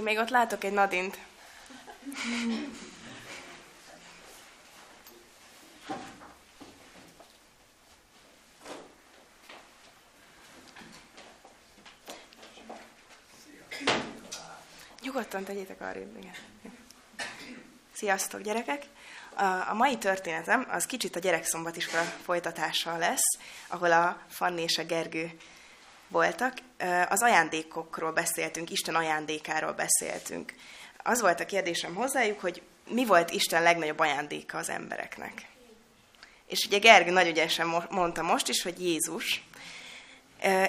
[0.00, 1.18] Én még ott látok egy Nadint.
[15.02, 16.34] Nyugodtan tegyétek arrébb, igen.
[17.92, 18.84] Sziasztok, gyerekek!
[19.68, 23.38] A mai történetem az kicsit a gyerekszombatiskola folytatása lesz,
[23.68, 25.30] ahol a Fanni és a Gergő
[26.08, 26.58] voltak.
[27.08, 30.54] Az ajándékokról beszéltünk, Isten ajándékáról beszéltünk.
[31.02, 35.48] Az volt a kérdésem hozzájuk, hogy mi volt Isten legnagyobb ajándéka az embereknek.
[36.46, 39.44] És ugye Gergő nagy ügyesen mondta most is, hogy Jézus.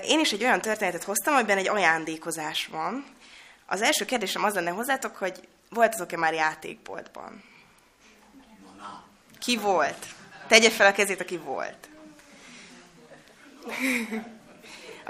[0.03, 3.05] Én is egy olyan történetet hoztam, amiben egy ajándékozás van.
[3.65, 7.43] Az első kérdésem az lenne hozzátok, hogy voltatok-e már játékboltban?
[9.39, 10.05] Ki volt?
[10.47, 11.89] Tegye fel a kezét, aki volt.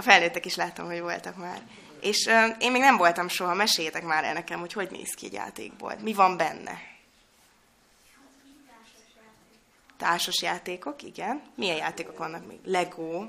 [0.02, 1.62] A felnőttek is látom, hogy voltak már.
[2.00, 5.26] És uh, én még nem voltam soha, meséljétek már el nekem, hogy hogy néz ki
[5.26, 5.96] egy játékból.
[5.99, 6.82] Mi van benne?
[9.98, 11.41] Társas játékok, igen.
[11.55, 12.60] Milyen játékok vannak még?
[12.63, 13.27] Lego.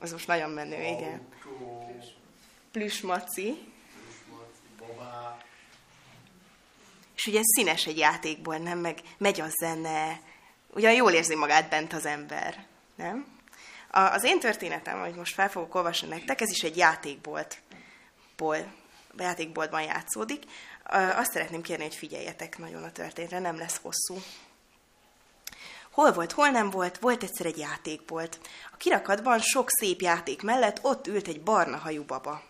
[0.00, 1.28] Az most nagyon menő, igen.
[2.72, 3.58] Plüsmaci.
[7.16, 8.78] És ugye színes egy játékból, nem?
[8.78, 10.20] Meg megy a zene.
[10.70, 13.37] Ugyan jól érzi magát bent az ember, nem?
[13.98, 17.58] A, az én történetem, amit most fel fogok olvasni nektek, ez is egy játékbolt.
[18.36, 18.72] Ból,
[19.16, 20.42] játékboltban játszódik.
[21.16, 24.22] Azt szeretném kérni, hogy figyeljetek nagyon a történetre, nem lesz hosszú.
[25.90, 28.38] Hol volt, hol nem volt, volt egyszer egy játékbolt.
[28.72, 32.42] A kirakatban sok szép játék mellett ott ült egy barna hajú baba.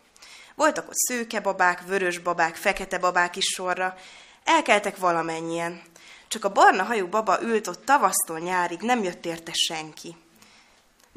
[0.54, 3.96] Voltak ott szőke babák, vörös babák, fekete babák is sorra,
[4.44, 5.82] Elkeltek valamennyien.
[6.28, 10.16] Csak a barna hajú baba ült ott tavasztól nyárig, nem jött érte senki.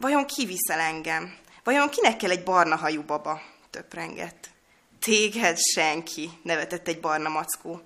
[0.01, 1.35] Vajon ki viszel engem?
[1.63, 3.41] Vajon kinek kell egy barna hajú baba?
[3.69, 4.49] Töprengett.
[4.99, 7.81] Téged senki, nevetett egy barna mackó.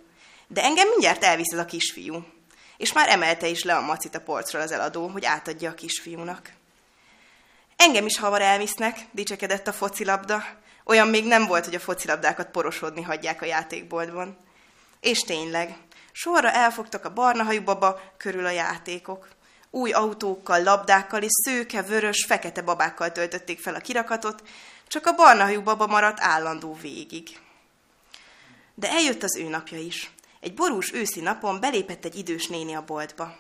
[0.48, 2.26] De engem mindjárt elvisz ez a kisfiú.
[2.78, 6.52] És már emelte is le a macit a polcról az eladó, hogy átadja a kisfiúnak.
[7.76, 10.44] Engem is havar elvisznek, dicsekedett a focilabda.
[10.86, 14.38] Olyan még nem volt, hogy a focilabdákat porosodni hagyják a játékboltban.
[15.00, 15.78] És tényleg,
[16.12, 19.35] sorra elfogtak a barna hajú baba körül a játékok.
[19.76, 24.44] Új autókkal, labdákkal és szőke, vörös, fekete babákkal töltötték fel a kirakatot,
[24.88, 27.40] csak a barna hajú baba maradt állandó végig.
[28.76, 30.12] De eljött az ő napja is.
[30.40, 33.36] Egy borús őszi napon belépett egy idős néni a boltba.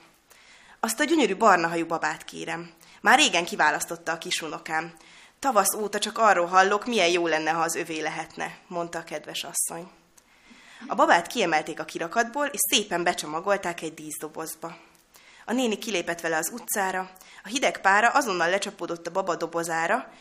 [0.80, 2.72] Azt a gyönyörű barna hajú babát kérem.
[3.02, 4.94] Már régen kiválasztotta a kisunokám.
[5.40, 9.44] Tavasz óta csak arról hallok, milyen jó lenne, ha az övé lehetne, mondta a kedves
[9.44, 9.90] asszony.
[10.88, 14.94] A babát kiemelték a kirakatból, és szépen becsomagolták egy díszdobozba.
[15.46, 17.12] A néni kilépett vele az utcára,
[17.44, 20.12] a hideg pára azonnal lecsapódott a baba dobozára,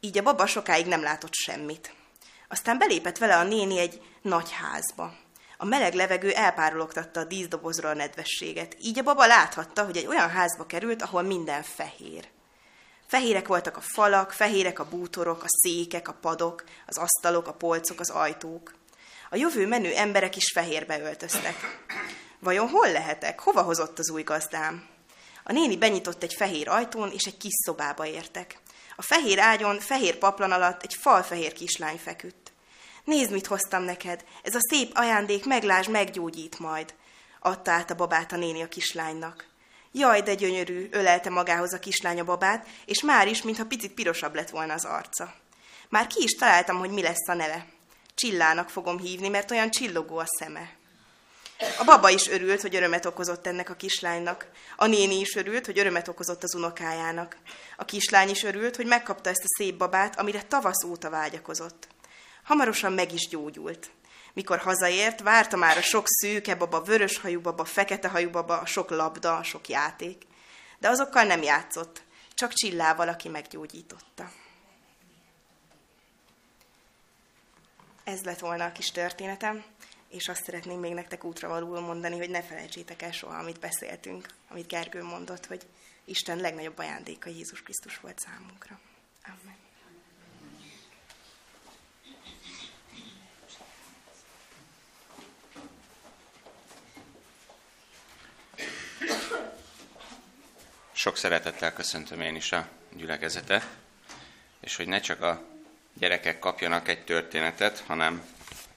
[0.00, 1.94] így a baba sokáig nem látott semmit.
[2.48, 5.14] Aztán belépett vele a néni egy nagy házba.
[5.56, 10.30] A meleg levegő elpárologtatta a díszdobozról a nedvességet, így a baba láthatta, hogy egy olyan
[10.30, 12.28] házba került, ahol minden fehér.
[13.06, 18.00] Fehérek voltak a falak, fehérek a bútorok, a székek, a padok, az asztalok, a polcok,
[18.00, 18.74] az ajtók.
[19.30, 21.54] A jövő menő emberek is fehérbe öltöztek.
[22.38, 23.40] Vajon hol lehetek?
[23.40, 24.86] Hova hozott az új gazdám?
[25.44, 28.58] A néni benyitott egy fehér ajtón, és egy kis szobába értek.
[28.96, 32.52] A fehér ágyon, fehér paplan alatt egy falfehér kislány feküdt.
[33.04, 36.94] Nézd, mit hoztam neked, ez a szép ajándék meglás meggyógyít majd,
[37.40, 39.46] adta át a babát a néni a kislánynak.
[39.92, 44.34] Jaj, de gyönyörű, ölelte magához a kislány a babát, és már is, mintha picit pirosabb
[44.34, 45.34] lett volna az arca.
[45.88, 47.66] Már ki is találtam, hogy mi lesz a neve.
[48.14, 50.75] Csillának fogom hívni, mert olyan csillogó a szeme.
[51.58, 54.48] A baba is örült, hogy örömet okozott ennek a kislánynak.
[54.76, 57.36] A néni is örült, hogy örömet okozott az unokájának.
[57.76, 61.88] A kislány is örült, hogy megkapta ezt a szép babát, amire tavasz óta vágyakozott.
[62.42, 63.90] Hamarosan meg is gyógyult.
[64.32, 68.66] Mikor hazaért, várta már a sok szőke baba, vörös hajú baba, fekete hajú baba, a
[68.66, 70.22] sok labda, a sok játék.
[70.78, 72.02] De azokkal nem játszott,
[72.34, 74.30] csak csillával, aki meggyógyította.
[78.04, 79.64] Ez lett volna a kis történetem,
[80.16, 84.28] és azt szeretném még nektek útra valóul mondani, hogy ne felejtsétek el soha, amit beszéltünk,
[84.48, 85.66] amit Gergő mondott, hogy
[86.04, 88.80] Isten legnagyobb ajándéka Jézus Krisztus volt számunkra.
[89.24, 89.56] Amen.
[100.92, 103.66] Sok szeretettel köszöntöm én is a gyülekezetet,
[104.60, 105.42] és hogy ne csak a
[105.94, 108.35] gyerekek kapjanak egy történetet, hanem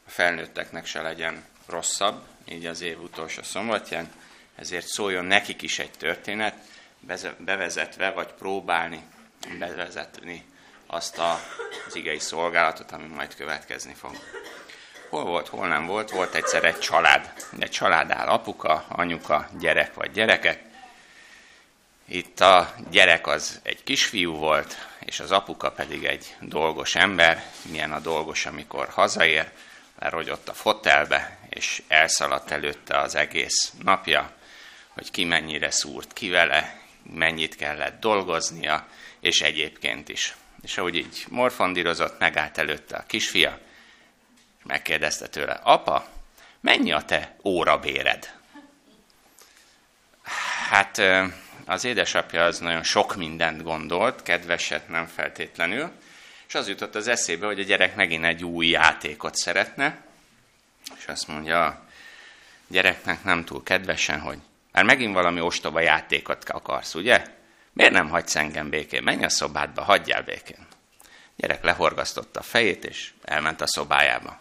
[0.10, 4.12] felnőtteknek se legyen rosszabb, így az év utolsó szombatján,
[4.56, 6.56] ezért szóljon nekik is egy történet,
[7.38, 9.04] bevezetve, vagy próbálni
[9.60, 10.46] bevezetni
[10.88, 11.40] azt a,
[11.88, 14.12] az igei szolgálatot, ami majd következni fog.
[15.10, 17.34] hol volt, hol nem volt, volt egyszer egy család.
[17.60, 20.64] Egy család áll apuka, anyuka, gyerek vagy gyerekek.
[22.06, 27.44] Itt a gyerek az egy kisfiú volt, és az apuka pedig egy dolgos ember.
[27.62, 29.52] Milyen a dolgos, amikor hazaér,
[30.00, 34.31] lerogyott a fotelbe, és elszaladt előtte az egész napja,
[34.88, 38.88] hogy ki mennyire szúrt ki vele, mennyit kellett dolgoznia,
[39.19, 40.36] és egyébként is.
[40.62, 43.60] És ahogy így morfondírozott, megállt előtte a kisfia,
[44.57, 46.07] és megkérdezte tőle, apa,
[46.60, 48.34] mennyi a te órabéred?
[50.69, 51.02] Hát
[51.66, 55.92] az édesapja az nagyon sok mindent gondolt, kedveset nem feltétlenül,
[56.50, 60.01] és az jutott az eszébe, hogy a gyerek megint egy új játékot szeretne,
[60.98, 61.86] és azt mondja a
[62.68, 64.38] gyereknek nem túl kedvesen, hogy
[64.72, 67.24] már megint valami ostoba játékot akarsz, ugye?
[67.74, 69.04] Miért nem hagysz engem békén?
[69.04, 70.68] Menj a szobádba, hagyjál békén.
[71.01, 74.40] A gyerek lehorgasztotta a fejét, és elment a szobájába.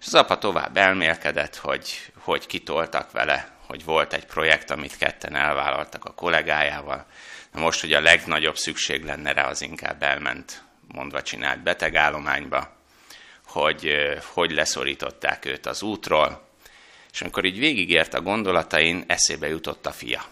[0.00, 5.34] És az apa tovább elmélkedett, hogy, hogy kitoltak vele, hogy volt egy projekt, amit ketten
[5.34, 7.06] elvállaltak a kollégájával.
[7.52, 10.64] Most, hogy a legnagyobb szükség lenne rá, az inkább elment
[10.96, 12.76] mondva csinált betegállományba,
[13.46, 13.92] hogy
[14.32, 16.48] hogy leszorították őt az útról,
[17.12, 20.24] és amikor így végigért a gondolatain, eszébe jutott a fia.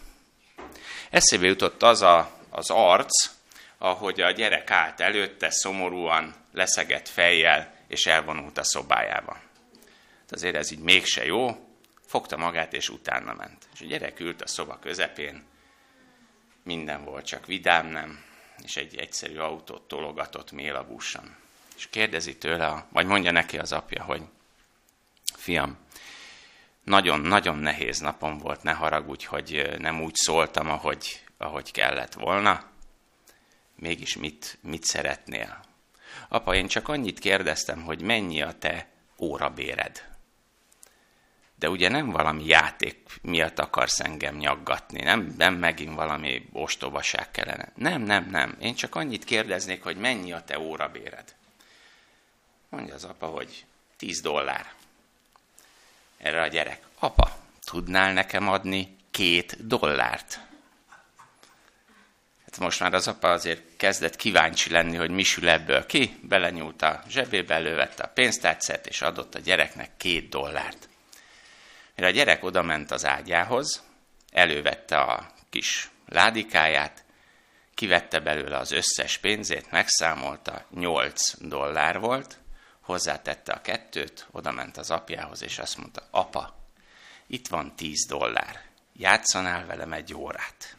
[1.10, 3.30] Eszébe jutott az a, az arc,
[3.78, 9.36] ahogy a gyerek állt előtte, szomorúan, leszegett fejjel, és elvonult a szobájába.
[10.28, 11.68] De azért ez így mégse jó,
[12.06, 13.64] fogta magát, és utána ment.
[13.74, 15.44] És a gyerek ült a szoba közepén,
[16.62, 18.24] minden volt, csak vidám nem,
[18.62, 21.36] és egy egyszerű autót tologatott mélabúsan.
[21.76, 24.22] És kérdezi tőle, vagy mondja neki az apja, hogy
[25.36, 25.78] fiam,
[26.84, 32.64] nagyon-nagyon nehéz napom volt, ne haragudj, hogy nem úgy szóltam, ahogy, ahogy kellett volna.
[33.74, 35.64] Mégis mit, mit szeretnél?
[36.28, 40.13] Apa, én csak annyit kérdeztem, hogy mennyi a te órabéred.
[41.64, 47.72] De ugye nem valami játék miatt akarsz engem nyaggatni, nem, nem megint valami ostobaság kellene.
[47.74, 48.56] Nem, nem, nem.
[48.60, 51.34] Én csak annyit kérdeznék, hogy mennyi a te órabéred.
[52.68, 53.64] Mondja az apa, hogy
[53.96, 54.72] 10 dollár.
[56.18, 60.40] Erre a gyerek, apa, tudnál nekem adni két dollárt?
[62.44, 66.82] Hát most már az apa azért kezdett kíváncsi lenni, hogy mi sül ebből ki, belenyúlt
[66.82, 70.88] a zsebébe, elővette a pénztárcát, és adott a gyereknek két dollárt.
[71.96, 73.82] Mire a gyerek odament az ágyához,
[74.32, 77.04] elővette a kis ládikáját,
[77.74, 82.38] kivette belőle az összes pénzét, megszámolta, 8 dollár volt,
[82.80, 86.54] hozzátette a kettőt, odament az apjához, és azt mondta, apa,
[87.26, 88.60] itt van 10 dollár,
[88.92, 90.76] játszanál velem egy órát.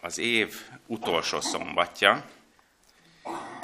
[0.00, 2.24] Az év utolsó szombatja,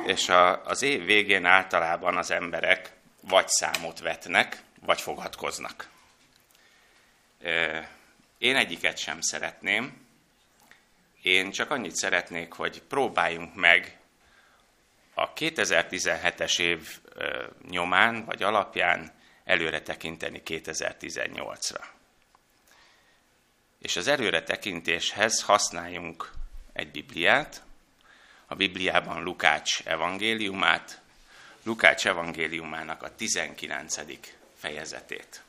[0.06, 5.88] és a, az év végén általában az emberek vagy számot vetnek, vagy fogadkoznak.
[8.38, 10.06] Én egyiket sem szeretném.
[11.22, 13.98] Én csak annyit szeretnék, hogy próbáljunk meg
[15.14, 16.98] a 2017-es év
[17.68, 19.12] nyomán vagy alapján
[19.44, 21.84] előre tekinteni 2018-ra.
[23.78, 26.32] És az előre tekintéshez használjunk
[26.72, 27.65] egy Bibliát,
[28.46, 31.00] a Bibliában Lukács evangéliumát,
[31.62, 33.96] Lukács evangéliumának a 19.
[34.56, 35.42] fejezetét.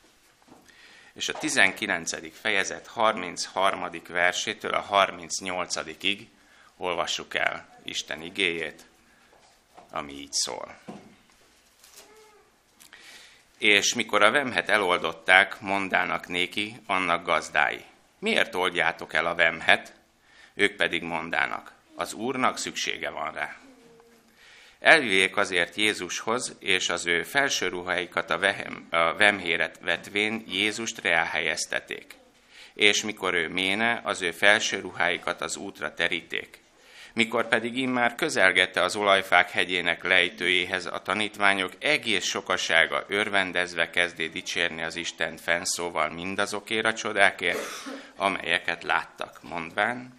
[1.12, 2.40] És a 19.
[2.40, 3.90] fejezet 33.
[4.08, 6.26] versétől a 38-ig
[6.76, 8.84] olvassuk el Isten igéjét,
[9.90, 10.78] ami így szól.
[13.58, 17.84] És mikor a vemhet eloldották, mondának néki annak gazdái.
[18.18, 19.92] Miért oldjátok el a vemhet?
[20.54, 23.56] Ők pedig mondának az Úrnak szüksége van rá.
[24.80, 32.14] Elvivék azért Jézushoz, és az ő felső ruháikat a, vehem, a vemhéret vetvén Jézust helyezteték.
[32.74, 36.60] És mikor ő méne, az ő felső ruháikat az útra teríték.
[37.12, 44.82] Mikor pedig immár közelgette az olajfák hegyének lejtőjéhez, a tanítványok egész sokasága örvendezve kezdé dicsérni
[44.82, 47.58] az Istent fennszóval mindazokért a csodákért,
[48.16, 50.17] amelyeket láttak, mondván,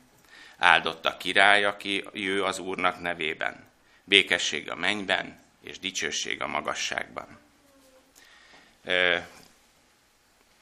[0.59, 3.67] áldott a király, aki jő az Úrnak nevében.
[4.03, 7.39] Békesség a mennyben, és dicsőség a magasságban.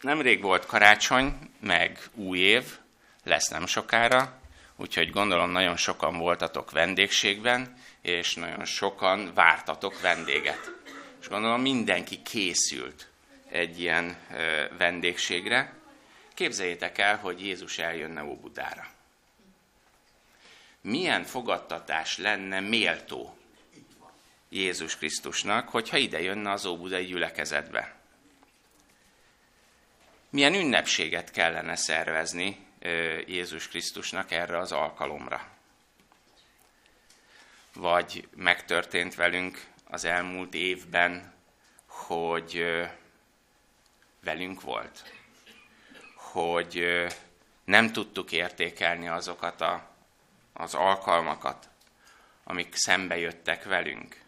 [0.01, 2.63] Nemrég volt karácsony, meg új év,
[3.23, 4.39] lesz nem sokára,
[4.75, 10.71] úgyhogy gondolom nagyon sokan voltatok vendégségben, és nagyon sokan vártatok vendéget.
[11.21, 13.07] És gondolom mindenki készült
[13.49, 14.17] egy ilyen
[14.77, 15.73] vendégségre.
[16.33, 18.95] Képzeljétek el, hogy Jézus eljönne Óbudára
[20.88, 23.38] milyen fogadtatás lenne méltó.
[24.50, 27.96] Jézus Krisztusnak, hogyha ide jönne az Óbudai gyülekezetbe.
[30.29, 32.65] Milyen ünnepséget kellene szervezni
[33.25, 35.48] Jézus Krisztusnak erre az alkalomra?
[37.74, 41.34] Vagy megtörtént velünk az elmúlt évben,
[41.86, 42.65] hogy
[44.24, 45.13] velünk volt,
[46.15, 47.06] hogy
[47.63, 49.96] nem tudtuk értékelni azokat a,
[50.57, 51.69] az alkalmakat,
[52.43, 54.21] amik szembe jöttek velünk.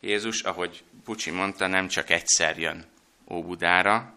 [0.00, 2.86] Jézus, ahogy Pucsi mondta, nem csak egyszer jön
[3.28, 4.14] Óbudára,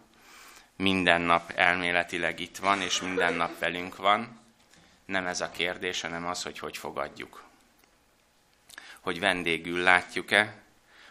[0.75, 4.39] minden nap elméletileg itt van, és minden nap velünk van.
[5.05, 7.43] Nem ez a kérdés, hanem az, hogy hogy fogadjuk.
[9.00, 10.53] Hogy vendégül látjuk-e,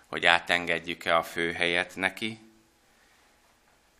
[0.06, 2.38] hogy átengedjük-e a főhelyet neki,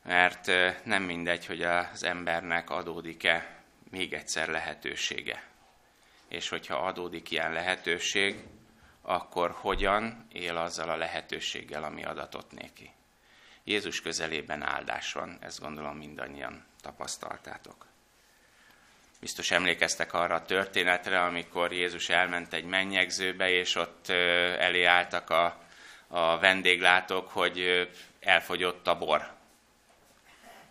[0.02, 0.50] mert
[0.84, 3.53] nem mindegy, hogy az embernek adódik-e
[3.94, 5.42] még egyszer lehetősége.
[6.28, 8.36] És hogyha adódik ilyen lehetőség,
[9.02, 12.90] akkor hogyan él azzal a lehetőséggel, ami adatott néki.
[13.64, 17.86] Jézus közelében áldás van, ezt gondolom mindannyian tapasztaltátok.
[19.20, 24.08] Biztos emlékeztek arra a történetre, amikor Jézus elment egy mennyegzőbe, és ott
[24.58, 25.60] elé álltak a,
[26.08, 27.88] a vendéglátók, hogy
[28.20, 29.32] elfogyott a bor.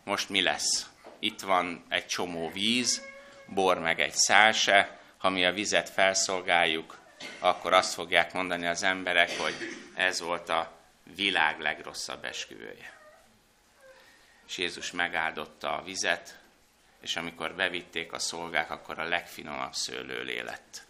[0.03, 0.89] Most mi lesz?
[1.20, 3.12] Itt van egy csomó víz,
[3.46, 6.98] bor meg egy szálse, ha mi a vizet felszolgáljuk,
[7.40, 9.56] akkor azt fogják mondani az emberek, hogy
[9.96, 10.72] ez volt a
[11.16, 13.00] világ legrosszabb esküvője.
[14.48, 16.40] És Jézus megáldotta a vizet,
[17.02, 20.86] és amikor bevitték a szolgák, akkor a legfinomabb szőlőlé lett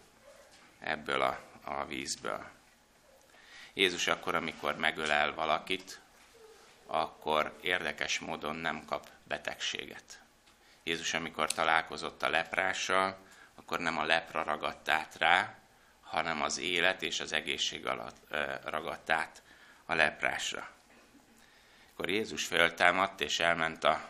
[0.80, 2.44] ebből a, a vízből.
[3.74, 6.00] Jézus akkor, amikor megölel valakit,
[6.86, 10.23] akkor érdekes módon nem kap betegséget.
[10.84, 13.16] Jézus, amikor találkozott a leprással,
[13.54, 15.54] akkor nem a lepra ragadt át rá,
[16.00, 18.16] hanem az élet és az egészség alatt
[18.64, 19.42] ragadt át
[19.86, 20.68] a leprásra.
[21.92, 24.08] Akkor Jézus föltámadt és elment a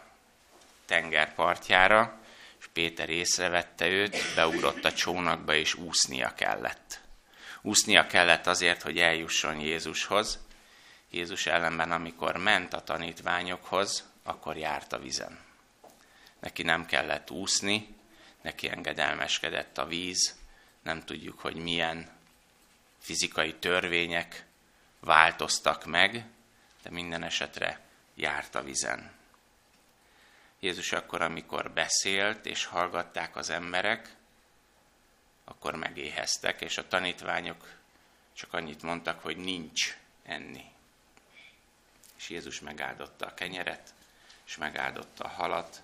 [0.87, 2.21] tenger partjára,
[2.59, 7.00] és Péter észrevette őt, beugrott a csónakba, és úsznia kellett.
[7.62, 10.38] Úsznia kellett azért, hogy eljusson Jézushoz.
[11.11, 15.38] Jézus ellenben, amikor ment a tanítványokhoz, akkor járt a vizen.
[16.45, 17.95] Neki nem kellett úszni,
[18.43, 20.37] neki engedelmeskedett a víz,
[20.83, 22.11] nem tudjuk, hogy milyen
[22.99, 24.45] fizikai törvények
[25.01, 26.27] változtak meg,
[26.83, 27.81] de minden esetre
[28.15, 29.13] járt a vizen.
[30.61, 34.15] Jézus akkor, amikor beszélt és hallgatták az emberek,
[35.45, 37.71] akkor megéheztek, és a tanítványok
[38.33, 40.65] csak annyit mondtak, hogy nincs enni.
[42.17, 43.95] És Jézus megáldotta a kenyeret,
[44.47, 45.83] és megáldotta a halat,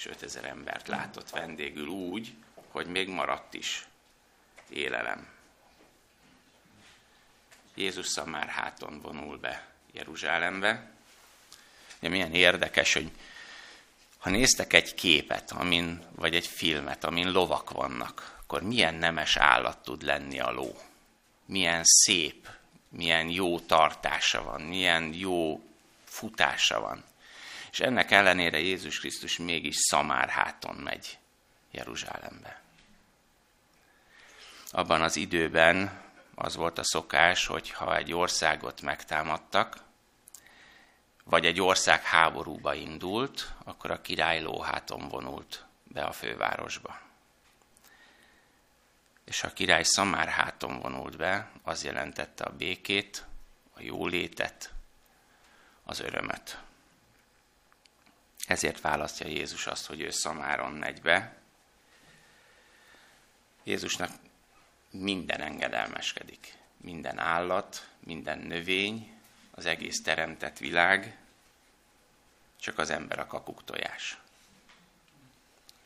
[0.00, 2.34] és 5000 embert látott vendégül úgy,
[2.68, 3.86] hogy még maradt is
[4.68, 5.28] élelem.
[7.74, 10.90] Jézus már háton vonul be Jeruzsálembe.
[11.98, 13.10] De milyen érdekes, hogy
[14.18, 19.82] ha néztek egy képet, amin, vagy egy filmet, amin lovak vannak, akkor milyen nemes állat
[19.82, 20.78] tud lenni a ló.
[21.44, 22.48] Milyen szép,
[22.88, 25.62] milyen jó tartása van, milyen jó
[26.04, 27.04] futása van.
[27.70, 31.18] És ennek ellenére Jézus Krisztus mégis szamár háton megy
[31.70, 32.60] Jeruzsálembe.
[34.70, 36.02] Abban az időben
[36.34, 39.76] az volt a szokás, hogy ha egy országot megtámadtak,
[41.24, 47.00] vagy egy ország háborúba indult, akkor a király lóháton vonult be a fővárosba.
[49.24, 49.84] És ha a király
[50.26, 53.24] háton vonult be, az jelentette a békét,
[53.74, 54.72] a jólétet,
[55.84, 56.58] az örömöt.
[58.50, 61.36] Ezért választja Jézus azt, hogy ő Szamáron megy be.
[63.64, 64.10] Jézusnak
[64.90, 66.54] minden engedelmeskedik.
[66.76, 69.12] Minden állat, minden növény,
[69.50, 71.18] az egész teremtett világ,
[72.60, 74.18] csak az ember a kakuk tojás.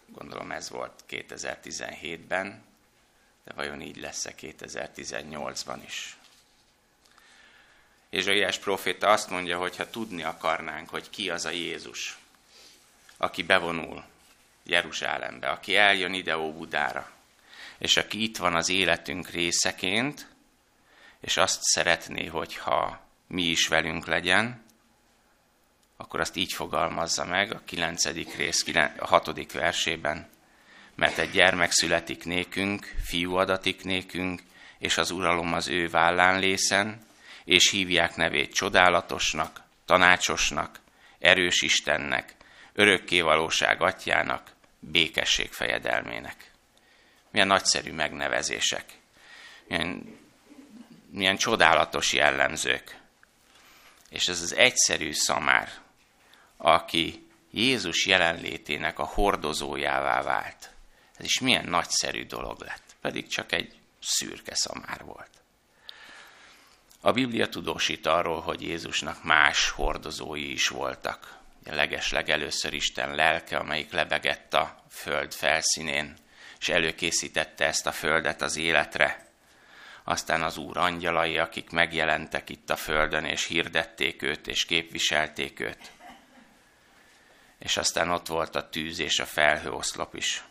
[0.07, 2.65] Gondolom ez volt 2017-ben,
[3.45, 6.17] de vajon így lesz-e 2018-ban is?
[8.09, 12.23] Ilyes proféta azt mondja, hogy ha tudni akarnánk, hogy ki az a Jézus,
[13.17, 14.05] aki bevonul
[14.65, 17.11] Jeruzsálembe, aki eljön ide Óbudára,
[17.79, 20.29] és aki itt van az életünk részeként,
[21.21, 24.65] és azt szeretné, hogyha mi is velünk legyen,
[25.97, 28.05] akkor azt így fogalmazza meg a 9.
[28.37, 28.65] rész,
[28.99, 29.53] a 6.
[29.53, 30.29] versében.
[30.95, 34.43] Mert egy gyermek születik nékünk, fiú adatik nékünk,
[34.79, 37.07] és az uralom az ő vállán lészen,
[37.45, 40.81] és hívják nevét csodálatosnak, tanácsosnak,
[41.19, 42.35] erős Istennek,
[42.75, 46.51] örökkévalóság atyának, békesség fejedelmének.
[47.31, 48.85] Milyen nagyszerű megnevezések.
[49.69, 50.23] Milyen
[51.15, 52.97] milyen csodálatos jellemzők.
[54.11, 55.73] És ez az egyszerű szamár,
[56.57, 60.71] aki Jézus jelenlétének a hordozójává vált.
[61.17, 65.31] Ez is milyen nagyszerű dolog lett, pedig csak egy szürke szamár volt.
[67.01, 71.39] A Biblia tudósít arról, hogy Jézusnak más hordozói is voltak.
[71.67, 76.17] A leges legelőször Isten lelke, amelyik lebegett a föld felszínén,
[76.59, 79.29] és előkészítette ezt a földet az életre.
[80.05, 85.91] Aztán az Úr angyalai, akik megjelentek itt a földön, és hirdették őt, és képviselték őt.
[87.59, 90.45] És aztán ott volt a tűz és a felhőoszlop is.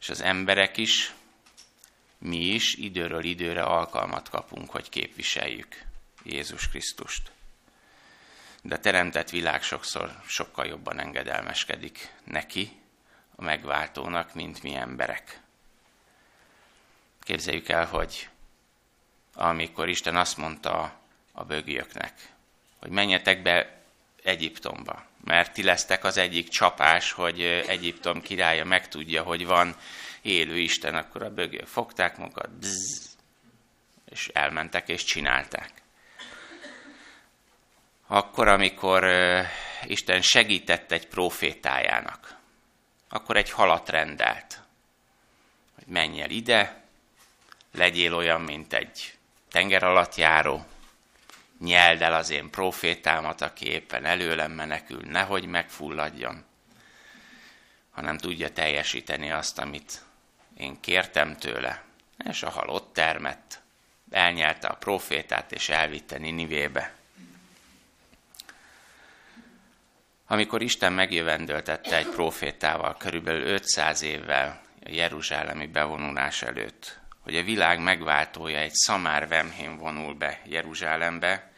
[0.00, 1.12] És az emberek is,
[2.18, 5.82] mi is időről időre alkalmat kapunk, hogy képviseljük
[6.22, 7.30] Jézus Krisztust.
[8.66, 12.80] De a teremtett világ sokszor sokkal jobban engedelmeskedik neki,
[13.36, 15.40] a megváltónak, mint mi emberek.
[17.20, 18.28] Képzeljük el, hogy
[19.34, 21.00] amikor Isten azt mondta
[21.32, 22.12] a bögiöknek,
[22.76, 23.80] hogy menjetek be
[24.22, 29.76] Egyiptomba, mert ti lesztek az egyik csapás, hogy Egyiptom királya megtudja, hogy van
[30.22, 33.16] élő Isten, akkor a bögök fogták magukat, bzz,
[34.10, 35.84] és elmentek és csinálták.
[38.06, 39.04] Akkor, amikor
[39.84, 42.36] Isten segített egy profétájának,
[43.08, 44.62] akkor egy halat rendelt,
[45.74, 46.82] hogy menj el ide,
[47.72, 49.18] legyél olyan, mint egy
[49.50, 50.64] tenger alatt járó,
[51.58, 56.44] nyeld el az én profétámat, aki éppen előlem menekül, nehogy megfulladjon,
[57.90, 60.04] hanem tudja teljesíteni azt, amit
[60.56, 61.84] én kértem tőle.
[62.28, 63.60] És a halott termett,
[64.10, 66.94] elnyelte a profétát, és elvitte Ninivébe.
[70.26, 77.80] Amikor Isten megjövendöltette egy profétával körülbelül 500 évvel a Jeruzsálemi bevonulás előtt, hogy a világ
[77.80, 81.50] megváltója egy szamár vemhén vonul be Jeruzsálembe,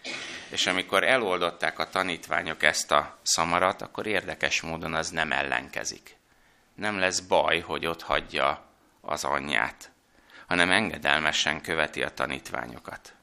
[0.49, 6.17] és amikor eloldották a tanítványok ezt a szamarat, akkor érdekes módon az nem ellenkezik.
[6.75, 8.67] Nem lesz baj, hogy ott hagyja
[9.01, 9.91] az anyját,
[10.47, 13.15] hanem engedelmesen követi a tanítványokat.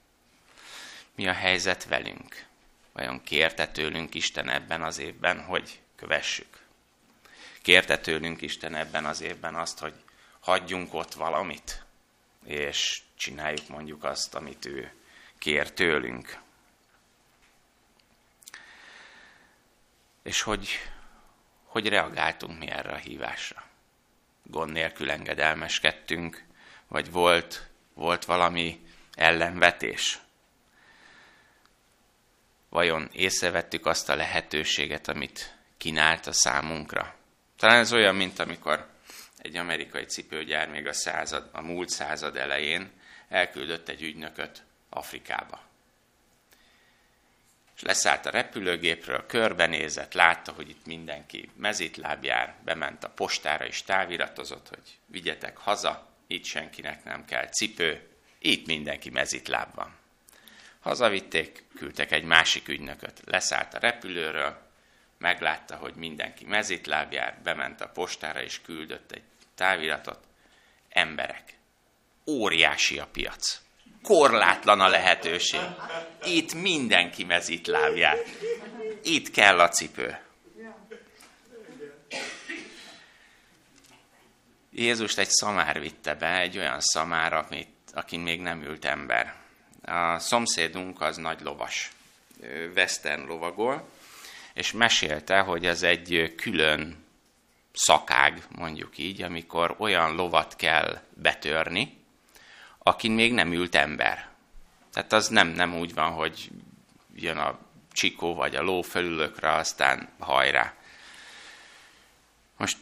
[1.15, 2.45] Mi a helyzet velünk?
[2.95, 6.59] Vajon kérte tőlünk Isten ebben az évben, hogy kövessük?
[7.61, 9.93] Kérte tőlünk Isten ebben az évben azt, hogy
[10.39, 11.83] hagyjunk ott valamit,
[12.45, 14.93] és csináljuk mondjuk azt, amit ő
[15.37, 16.37] kér tőlünk.
[20.23, 20.69] És hogy,
[21.63, 23.63] hogy reagáltunk mi erre a hívásra?
[24.43, 26.43] Gond nélkül engedelmeskedtünk,
[26.87, 30.24] vagy volt, volt valami ellenvetés?
[32.75, 37.15] Vajon észrevettük azt a lehetőséget, amit kínált a számunkra?
[37.57, 38.87] Talán ez olyan, mint amikor
[39.37, 42.91] egy amerikai cipőgyár még a, század, a múlt század elején
[43.29, 45.61] elküldött egy ügynököt Afrikába.
[47.75, 53.83] És leszállt a repülőgépről, körbenézett, látta, hogy itt mindenki mezitláb jár, bement a postára és
[53.83, 58.09] táviratozott, hogy vigyetek haza, itt senkinek nem kell cipő,
[58.39, 60.03] itt mindenki mezitláb van.
[60.85, 63.21] Hazavitték, küldtek egy másik ügynököt.
[63.25, 64.57] Leszállt a repülőről,
[65.17, 69.21] meglátta, hogy mindenki mezitláb jár, bement a postára és küldött egy
[69.55, 70.19] táviratot.
[70.89, 71.53] Emberek.
[72.25, 73.61] Óriási a piac.
[74.01, 75.59] Korlátlan a lehetőség.
[76.23, 78.17] Itt mindenki mezitláb jár.
[79.03, 80.19] Itt kell a cipő.
[84.71, 89.43] Jézust egy szamár vitte be, egy olyan szamár, amit, akin még nem ült ember
[89.85, 91.91] a szomszédunk az nagy lovas,
[92.75, 93.89] western lovagol,
[94.53, 97.05] és mesélte, hogy ez egy külön
[97.73, 101.97] szakág, mondjuk így, amikor olyan lovat kell betörni,
[102.77, 104.29] akin még nem ült ember.
[104.93, 106.49] Tehát az nem, nem úgy van, hogy
[107.15, 107.59] jön a
[107.91, 110.73] csikó vagy a ló felülökre, aztán hajrá.
[112.57, 112.77] Most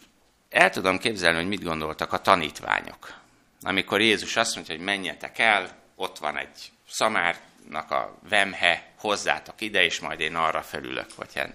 [0.50, 3.14] el tudom képzelni, hogy mit gondoltak a tanítványok.
[3.62, 9.84] Amikor Jézus azt mondja, hogy menjetek el, ott van egy szamárnak a vemhe, hozzátok ide,
[9.84, 11.54] és majd én arra felülök, vagy hát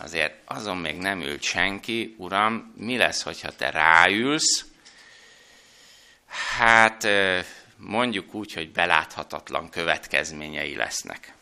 [0.00, 4.64] azért azon még nem ült senki, uram, mi lesz, hogyha te ráülsz?
[6.56, 7.08] Hát
[7.76, 11.34] mondjuk úgy, hogy beláthatatlan következményei lesznek.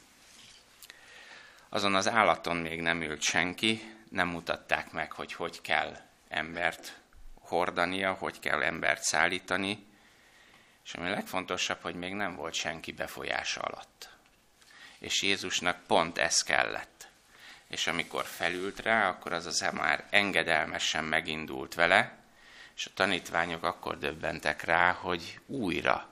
[1.68, 5.96] Azon az állaton még nem ült senki, nem mutatták meg, hogy hogy kell
[6.28, 7.00] embert
[7.40, 9.85] hordania, hogy kell embert szállítani,
[10.86, 14.08] és ami a legfontosabb, hogy még nem volt senki befolyása alatt.
[14.98, 17.08] És Jézusnak pont ez kellett.
[17.68, 22.18] És amikor felült rá, akkor az az már engedelmesen megindult vele,
[22.76, 26.08] és a tanítványok akkor döbbentek rá, hogy újra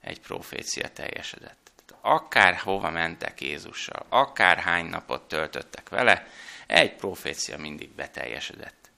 [0.00, 1.70] egy profécia teljesedett.
[2.00, 6.26] Akár hova mentek Jézussal, akár hány napot töltöttek vele,
[6.66, 8.90] egy profécia mindig beteljesedett.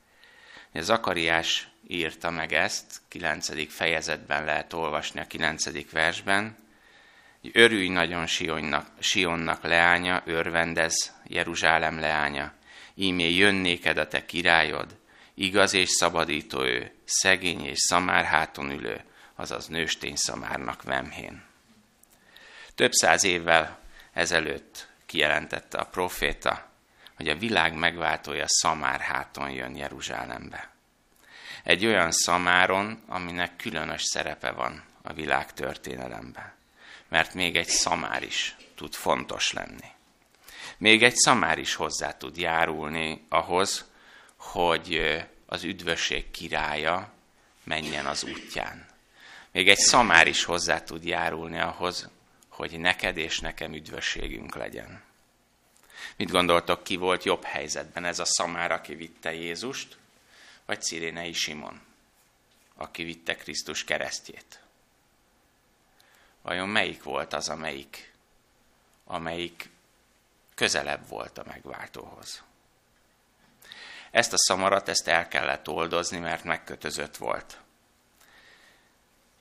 [0.75, 3.73] Zakariás írta meg ezt, 9.
[3.73, 5.91] fejezetben lehet olvasni a 9.
[5.91, 6.61] versben,
[7.53, 12.53] Örülj nagyon Sionnak, Sionnak leánya, örvendez Jeruzsálem leánya.
[12.95, 14.97] Ímé jönnéked a te királyod,
[15.35, 21.43] igaz és szabadító ő, szegény és szamár háton ülő, azaz nőstény szamárnak vemhén.
[22.75, 23.79] Több száz évvel
[24.13, 26.69] ezelőtt kijelentette a proféta,
[27.17, 30.71] hogy a világ megváltója szamár háton jön Jeruzsálembe.
[31.63, 36.59] Egy olyan szamáron, aminek különös szerepe van a világ történelemben
[37.11, 39.89] mert még egy szamár is tud fontos lenni.
[40.77, 43.85] Még egy szamár is hozzá tud járulni ahhoz,
[44.37, 47.13] hogy az üdvösség királya
[47.65, 48.89] menjen az útján.
[49.53, 52.09] Még egy szamár is hozzá tud járulni ahhoz,
[52.49, 55.03] hogy neked és nekem üdvösségünk legyen.
[56.17, 59.97] Mit gondoltok, ki volt jobb helyzetben ez a szamár, aki vitte Jézust,
[60.71, 61.81] vagy Cirénei Simon,
[62.75, 64.61] aki vitte Krisztus keresztjét?
[66.43, 68.13] vajon melyik volt az, amelyik,
[69.05, 69.69] amelyik
[70.55, 72.43] közelebb volt a megváltóhoz.
[74.11, 77.61] Ezt a szamarat, ezt el kellett oldozni, mert megkötözött volt.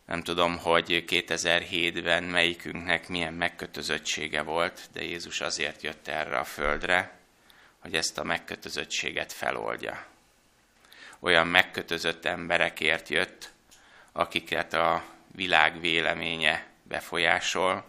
[0.05, 7.19] Nem tudom, hogy 2007-ben melyikünknek milyen megkötözöttsége volt, de Jézus azért jött erre a földre,
[7.79, 10.17] hogy ezt a megkötözöttséget feloldja.
[11.19, 13.51] Olyan megkötözött emberekért jött,
[14.11, 17.85] akiket a világ véleménye befolyásol,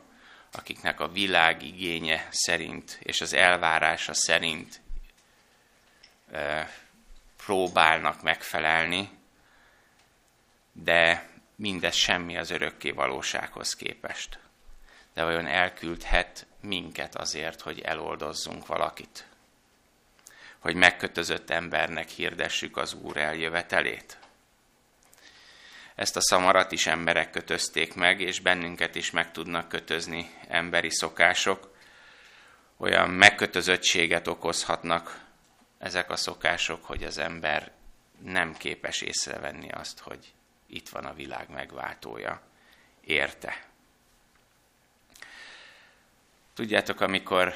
[0.53, 4.81] akiknek a világ igénye szerint és az elvárása szerint
[6.33, 6.71] e,
[7.45, 9.11] próbálnak megfelelni,
[10.73, 14.39] de mindez semmi az örökké valósághoz képest.
[15.15, 19.30] De olyan elküldhet minket azért, hogy eloldozzunk valakit.
[20.61, 24.21] Hogy megkötözött embernek hirdessük az Úr eljövetelét
[26.01, 31.77] ezt a szamarat is emberek kötözték meg, és bennünket is meg tudnak kötözni emberi szokások.
[32.77, 35.25] Olyan megkötözöttséget okozhatnak
[35.79, 37.73] ezek a szokások, hogy az ember
[38.25, 40.33] nem képes észrevenni azt, hogy
[40.67, 42.43] itt van a világ megváltója.
[43.05, 43.65] Érte.
[46.55, 47.55] Tudjátok, amikor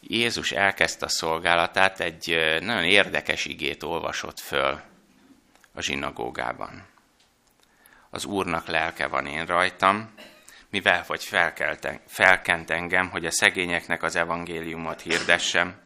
[0.00, 4.80] Jézus elkezdte a szolgálatát, egy nagyon érdekes igét olvasott föl
[5.74, 6.86] a zsinagógában.
[8.10, 10.14] Az Úrnak lelke van én rajtam,
[10.70, 11.28] mivel hogy
[12.06, 15.80] felkent engem, hogy a szegényeknek az evangéliumot hirdessem,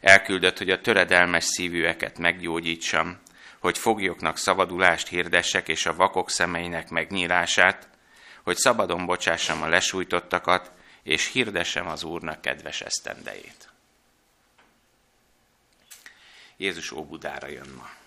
[0.00, 3.18] elküldött, hogy a töredelmes szívűeket meggyógyítsam,
[3.58, 7.88] hogy foglyoknak szabadulást hirdessek, és a vakok szemeinek megnyílását,
[8.44, 13.68] hogy szabadon bocsássam a lesújtottakat, és hirdessem az Úrnak kedves esztendejét.
[16.56, 17.98] Jézus Óbudára jön ma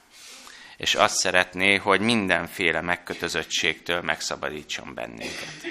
[0.77, 5.65] és azt szeretné, hogy mindenféle megkötözöttségtől megszabadítson bennünket.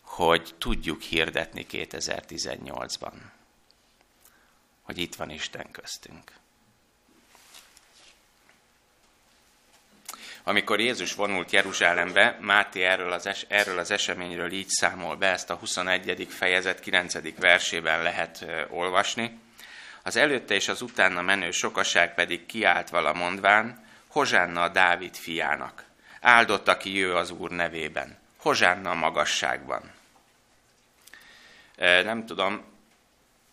[0.00, 3.12] Hogy tudjuk hirdetni 2018-ban,
[4.82, 6.32] hogy itt van Isten köztünk.
[10.48, 15.50] Amikor Jézus vonult Jeruzsálembe, Máté erről az, es- erről az eseményről így számol be, ezt
[15.50, 16.26] a 21.
[16.30, 17.38] fejezet 9.
[17.38, 19.38] versében lehet olvasni.
[20.02, 25.84] Az előtte és az utána menő sokaság pedig kiált vala mondván, Hozsánna a Dávid fiának.
[26.20, 28.18] Áldott, aki jő az Úr nevében.
[28.36, 29.92] Hozsánna a magasságban.
[31.76, 32.64] Nem tudom,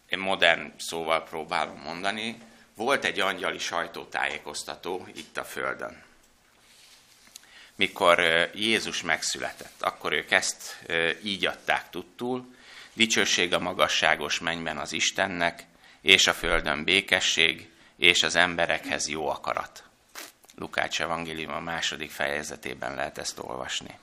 [0.10, 2.42] én modern szóval próbálom mondani,
[2.76, 6.12] volt egy angyali sajtótájékoztató itt a Földön.
[7.76, 8.20] Mikor
[8.54, 10.86] Jézus megszületett, akkor ők ezt
[11.24, 12.56] így adták tudtul,
[12.94, 15.64] dicsőség a magasságos mennyben az Istennek,
[16.02, 19.84] és a földön békesség, és az emberekhez jó akarat.
[20.56, 24.00] Lukács evangélium a második fejezetében lehet ezt olvasni.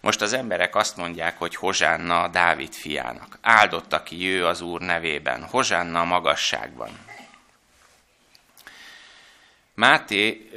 [0.00, 3.38] Most az emberek azt mondják, hogy Hozsánna Dávid fiának.
[3.40, 5.44] Áldott, aki jő az Úr nevében.
[5.44, 6.98] Hozsánna a magasságban.
[9.74, 10.50] Máté,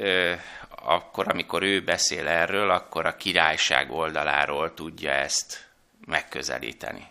[0.88, 5.68] akkor, amikor ő beszél erről, akkor a királyság oldaláról tudja ezt
[6.06, 7.06] megközelíteni.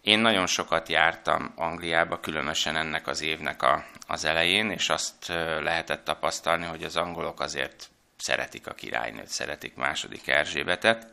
[0.00, 5.26] Én nagyon sokat jártam Angliába, különösen ennek az évnek a, az elején, és azt
[5.60, 11.06] lehetett tapasztalni, hogy az angolok azért szeretik a királynőt, szeretik második Erzsébetet.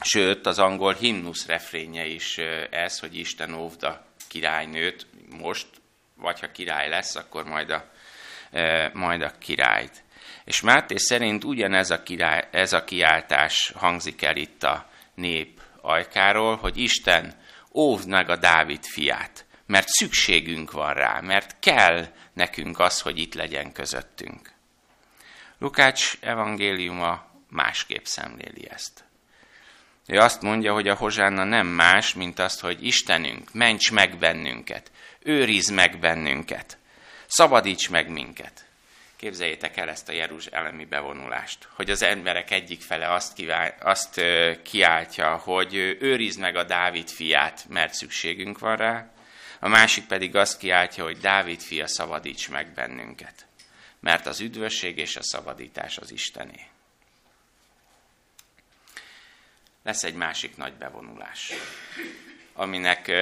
[0.00, 2.38] Sőt, az angol himnusz refrénye is
[2.70, 5.66] ez, hogy Isten óvd a királynőt most,
[6.14, 7.94] vagy ha király lesz, akkor majd a
[8.92, 10.04] majd a királyt.
[10.44, 16.56] És Máté szerint ugyanez a, király, ez a kiáltás hangzik el itt a nép ajkáról,
[16.56, 17.34] hogy Isten
[17.74, 23.34] óvd meg a Dávid fiát, mert szükségünk van rá, mert kell nekünk az, hogy itt
[23.34, 24.50] legyen közöttünk.
[25.58, 29.04] Lukács evangéliuma másképp szemléli ezt.
[30.06, 34.90] Ő azt mondja, hogy a hozsánna nem más, mint azt, hogy Istenünk, ments meg bennünket,
[35.18, 36.78] őriz meg bennünket,
[37.26, 38.64] szabadíts meg minket.
[39.16, 44.20] Képzeljétek el ezt a jeruzsálemi bevonulást, hogy az emberek egyik fele azt, kivál, azt
[44.62, 49.10] kiáltja, hogy őrizd meg a Dávid fiát, mert szükségünk van rá,
[49.60, 53.46] a másik pedig azt kiáltja, hogy Dávid fia szabadíts meg bennünket,
[54.00, 56.66] mert az üdvösség és a szabadítás az Istené.
[59.82, 61.52] Lesz egy másik nagy bevonulás,
[62.52, 63.12] aminek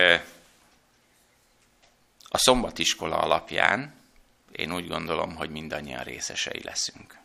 [2.34, 3.94] a szombatiskola alapján
[4.52, 7.18] én úgy gondolom, hogy mindannyian részesei leszünk.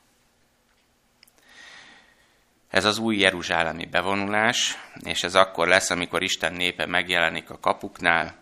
[2.70, 8.36] Ez az új jeruzsálemi bevonulás, és ez akkor lesz, amikor Isten népe megjelenik a kapuknál,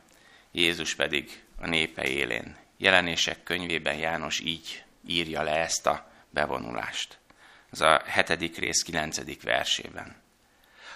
[0.52, 2.58] Jézus pedig a népe élén.
[2.78, 7.18] Jelenések könyvében János így írja le ezt a bevonulást.
[7.72, 10.16] Ez a hetedik rész kilencedik versében.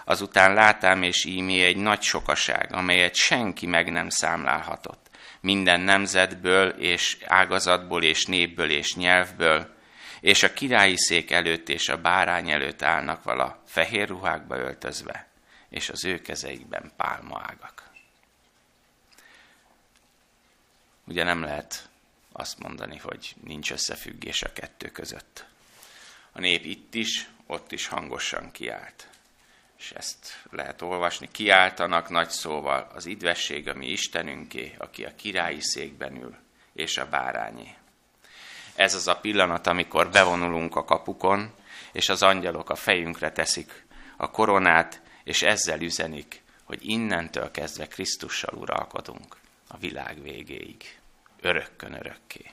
[0.06, 5.10] Azután látám és ímé egy nagy sokaság, amelyet senki meg nem számlálhatott
[5.42, 9.76] minden nemzetből és ágazatból és népből és nyelvből,
[10.20, 15.28] és a királyi szék előtt és a bárány előtt állnak vala fehér ruhákba öltözve,
[15.70, 17.90] és az ő kezeikben pálmaágak.
[21.04, 21.90] Ugye nem lehet
[22.32, 25.46] azt mondani, hogy nincs összefüggés a kettő között.
[26.32, 29.11] A nép itt is, ott is hangosan kiállt
[29.82, 35.62] és ezt lehet olvasni, kiáltanak nagy szóval, az idvesség a mi Istenünké, aki a királyi
[35.62, 36.36] székben ül,
[36.74, 37.76] és a bárányé.
[38.76, 41.54] Ez az a pillanat, amikor bevonulunk a kapukon,
[41.92, 43.86] és az angyalok a fejünkre teszik
[44.18, 51.00] a koronát, és ezzel üzenik, hogy innentől kezdve Krisztussal uralkodunk a világ végéig,
[51.40, 52.52] örökkön örökké.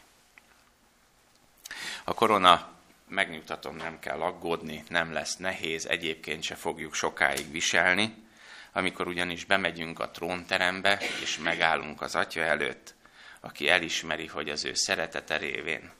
[2.05, 2.78] A korona
[3.09, 8.27] megnyugtatom, nem kell aggódni, nem lesz nehéz, egyébként se fogjuk sokáig viselni.
[8.73, 12.95] Amikor ugyanis bemegyünk a trónterembe, és megállunk az Atya előtt,
[13.41, 15.91] aki elismeri, hogy az ő szeretete révén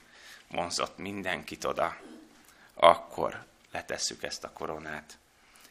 [0.51, 1.97] vonzott mindenkit oda,
[2.73, 5.17] akkor letesszük ezt a koronát,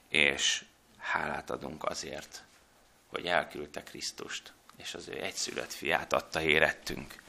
[0.09, 0.65] és
[0.99, 2.45] hálát adunk azért,
[3.07, 7.23] hogy elküldte Krisztust, és az ő egyszülött fiát adta érettünk,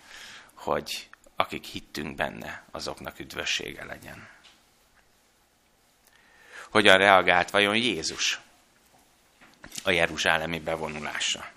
[0.53, 1.09] hogy
[1.49, 4.27] akik hittünk benne, azoknak üdvössége legyen.
[6.69, 8.39] Hogyan reagált vajon Jézus
[9.83, 11.51] a jeruzsálemi bevonulásra?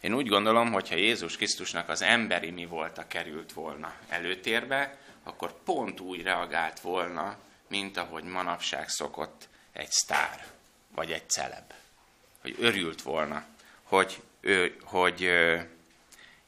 [0.00, 4.98] Én úgy gondolom, hogy ha Jézus Krisztusnak az emberi mi volt a került volna előtérbe,
[5.22, 10.46] akkor pont úgy reagált volna, mint ahogy manapság szokott egy sztár,
[10.94, 11.72] vagy egy celeb.
[12.40, 13.44] Hogy örült volna,
[13.82, 15.30] hogy, ő, hogy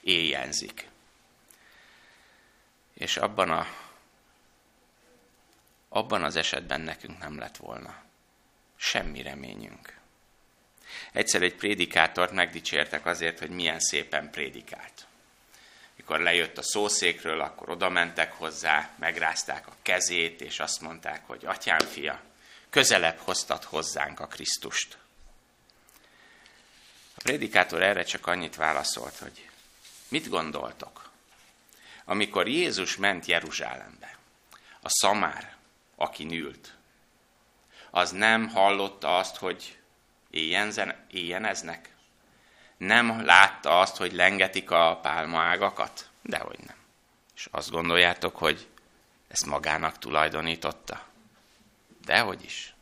[0.01, 0.89] éjjenzik.
[2.99, 3.67] És abban, a,
[5.89, 8.05] abban az esetben nekünk nem lett volna
[8.77, 9.99] semmi reményünk.
[11.13, 15.07] Egyszer egy prédikátort megdicsértek azért, hogy milyen szépen prédikált.
[15.97, 21.47] Mikor lejött a szószékről, akkor oda mentek hozzá, megrázták a kezét, és azt mondták, hogy
[21.47, 22.21] atyám fia,
[22.71, 24.99] közelebb hoztat hozzánk a Krisztust.
[27.15, 29.49] A prédikátor erre csak annyit válaszolt, hogy
[30.09, 31.11] mit gondoltok?
[32.09, 34.19] Amikor Jézus ment Jeruzsálembe,
[34.81, 35.57] a szamár,
[35.97, 36.77] aki nült,
[37.91, 39.79] az nem hallotta azt, hogy
[41.11, 41.95] éjjeneznek?
[42.77, 46.11] Nem látta azt, hogy lengetik a pálmaágakat?
[46.23, 46.77] Dehogy nem.
[47.35, 48.69] És azt gondoljátok, hogy
[49.29, 51.07] ezt magának tulajdonította?
[52.05, 52.75] Dehogy is.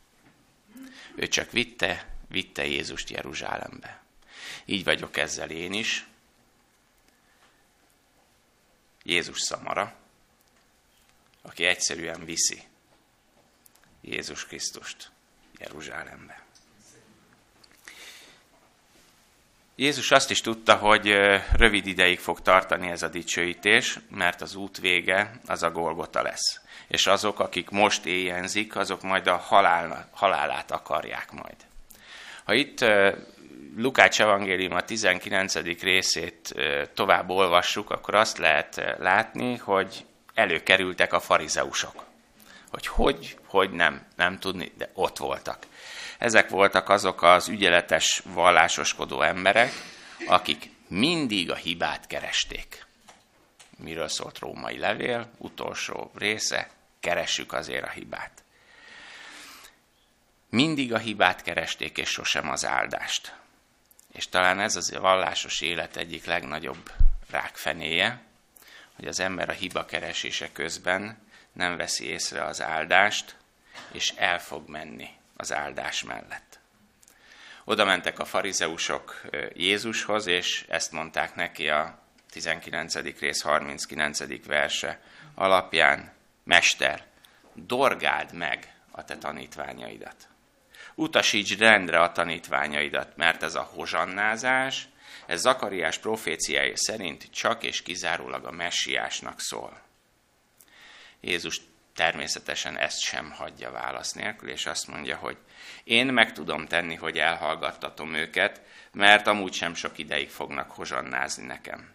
[1.15, 4.03] Ő csak vitte, vitte Jézust Jeruzsálembe.
[4.65, 6.07] Így vagyok ezzel én is,
[9.07, 9.95] Jézus szamara,
[11.43, 12.63] aki egyszerűen viszi
[14.01, 15.11] Jézus Krisztust
[15.59, 16.43] Jeruzsálembe.
[19.77, 21.07] Jézus azt is tudta, hogy
[21.57, 26.61] rövid ideig fog tartani ez a dicsőítés, mert az út vége az a Golgota lesz.
[26.89, 31.57] És azok, akik most éjjenzik, azok majd a halál, halálát akarják majd.
[32.45, 32.85] Ha itt
[33.77, 35.55] Lukács evangélium a 19.
[35.81, 36.55] részét
[36.95, 42.05] tovább olvassuk, akkor azt lehet látni, hogy előkerültek a farizeusok.
[42.71, 45.67] Hogy hogy, hogy nem, nem tudni, de ott voltak.
[46.19, 49.73] Ezek voltak azok az ügyeletes, vallásoskodó emberek,
[50.27, 52.87] akik mindig a hibát keresték.
[53.77, 58.43] miről szólt római levél, utolsó része, keressük azért a hibát.
[60.51, 63.43] Mindig a hibát keresték, és sosem az áldást.
[64.15, 66.91] És talán ez az a vallásos élet egyik legnagyobb
[67.31, 68.23] rákfenéje,
[68.97, 71.19] hogy az ember a hiba keresése közben
[71.53, 73.37] nem veszi észre az áldást,
[73.93, 76.59] és el fog menni az áldás mellett.
[77.65, 79.21] Oda mentek a farizeusok
[79.55, 81.99] Jézushoz, és ezt mondták neki a
[82.31, 82.95] 19.
[83.19, 84.47] rész 39.
[84.47, 85.01] verse
[85.35, 86.13] alapján,
[86.45, 87.07] Mester,
[87.55, 90.29] dorgáld meg a te tanítványaidat.
[90.95, 94.89] Utasíts rendre a tanítványaidat, mert ez a hozsannázás,
[95.27, 99.83] ez Zakariás proféciája szerint csak és kizárólag a messiásnak szól.
[101.21, 101.61] Jézus
[101.95, 105.37] természetesen ezt sem hagyja válasz nélkül, és azt mondja, hogy
[105.85, 111.93] én meg tudom tenni, hogy elhallgattatom őket, mert amúgy sem sok ideig fognak hozsannázni nekem.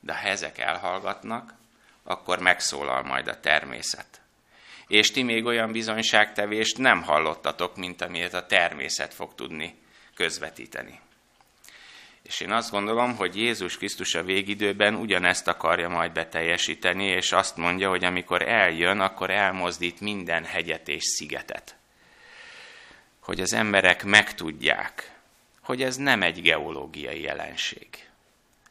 [0.00, 1.54] De ha ezek elhallgatnak,
[2.02, 4.20] akkor megszólal majd a természet.
[4.90, 9.74] És ti még olyan bizonyságtevést nem hallottatok, mint amilyet a természet fog tudni
[10.14, 11.00] közvetíteni.
[12.22, 17.56] És én azt gondolom, hogy Jézus Krisztus a végidőben ugyanezt akarja majd beteljesíteni, és azt
[17.56, 21.76] mondja, hogy amikor eljön, akkor elmozdít minden hegyet és szigetet.
[23.20, 25.18] Hogy az emberek megtudják,
[25.62, 27.88] hogy ez nem egy geológiai jelenség.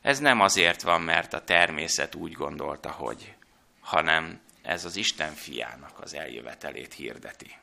[0.02, 3.34] Ez nem azért van, mert a természet úgy gondolta, hogy,
[3.80, 7.58] hanem ez az Isten fiának az eljövetelét hirdeti.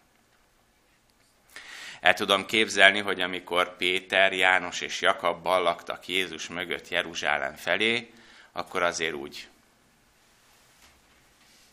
[2.00, 8.12] El tudom képzelni, hogy amikor Péter, János és Jakab ballaktak Jézus mögött Jeruzsálem felé,
[8.52, 9.48] akkor azért úgy,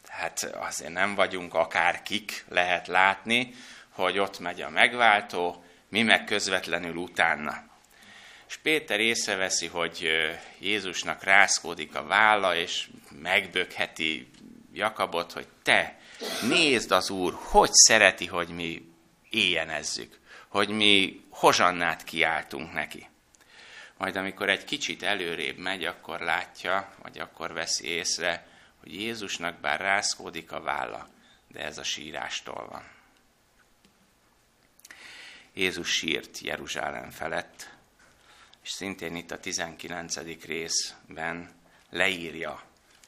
[0.08, 3.54] hát azért nem vagyunk akárkik, lehet látni,
[3.90, 7.64] hogy ott megy a megváltó, mi meg közvetlenül utána.
[8.48, 10.10] És Péter észreveszi, hogy
[10.60, 12.88] Jézusnak rászkódik a válla, és
[13.22, 14.32] megbökheti
[14.74, 16.00] Jakabot, hogy te,
[16.42, 18.94] nézd az Úr, hogy szereti, hogy mi
[19.30, 23.10] éjjenezzük, hogy mi hozsannát kiáltunk neki.
[23.98, 28.48] Majd amikor egy kicsit előrébb megy, akkor látja, vagy akkor veszi észre,
[28.80, 31.10] hogy Jézusnak bár rászkódik a válla,
[31.48, 32.92] de ez a sírástól van.
[35.54, 37.70] Jézus sírt Jeruzsálem felett,
[38.64, 40.16] és szintén itt a 19.
[40.46, 41.52] részben
[41.90, 42.64] leírja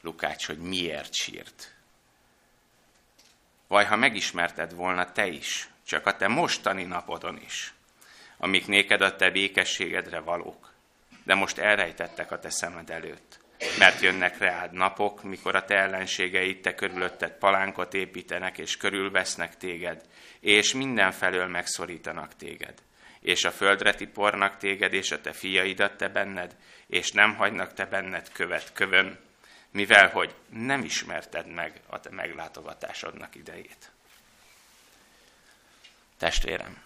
[0.06, 1.74] Lukács, hogy miért sírt.
[3.68, 7.74] Vaj, ha megismerted volna te is, csak a te mostani napodon is,
[8.38, 10.74] amik néked a te békességedre valók,
[11.24, 13.40] de most elrejtettek a te szemed előtt.
[13.78, 20.02] Mert jönnek reád napok, mikor a te ellenségeid te körülötted palánkot építenek, és körülvesznek téged,
[20.40, 22.74] és mindenfelől megszorítanak téged.
[23.20, 26.56] És a földre tipornak téged, és a te fiaidat te benned,
[26.88, 29.25] és nem hagynak te benned követ kövön,
[29.76, 33.92] mivel hogy nem ismerted meg a te meglátogatásodnak idejét.
[36.18, 36.82] Testvérem,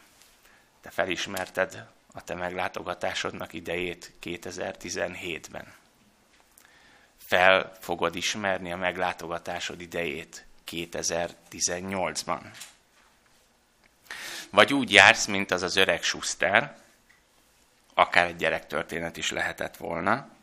[0.82, 5.74] te felismerted a te meglátogatásodnak idejét 2017-ben.
[7.18, 12.42] Fel fogod ismerni a meglátogatásod idejét 2018-ban.
[14.50, 16.78] Vagy úgy jársz, mint az az öreg Schuster,
[17.94, 20.38] akár egy gyerektörténet is lehetett volna,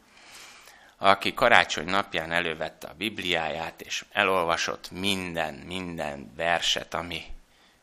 [0.99, 7.25] aki karácsony napján elővette a Bibliáját, és elolvasott minden, minden verset, ami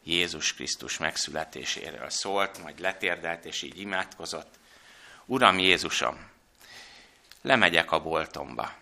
[0.03, 4.59] Jézus Krisztus megszületéséről szólt, majd letérdelt, és így imádkozott.
[5.25, 6.29] Uram Jézusom,
[7.41, 8.73] lemegyek a boltomba,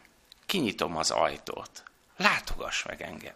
[0.46, 1.84] kinyitom az ajtót,
[2.18, 3.36] látogass meg engem.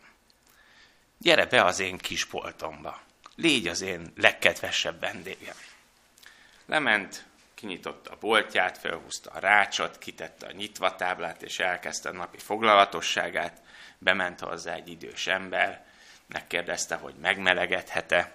[1.17, 3.01] Gyere be az én kis boltomba,
[3.35, 5.55] légy az én legkedvesebb vendégem.
[6.65, 7.25] Lement,
[7.55, 13.61] kinyitotta a boltját, felhúzta a rácsot, kitette a nyitva táblát, és elkezdte a napi foglalatosságát,
[13.97, 15.85] bement hozzá egy idős ember,
[16.25, 18.31] megkérdezte, hogy megmelegedhet-e.